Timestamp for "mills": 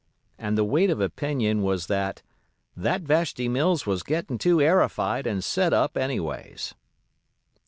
3.47-3.85